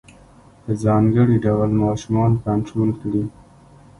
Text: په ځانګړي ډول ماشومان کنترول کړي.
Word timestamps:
په 0.63 0.71
ځانګړي 0.83 1.35
ډول 1.45 1.69
ماشومان 1.83 2.31
کنترول 2.45 2.91
کړي. 3.01 3.23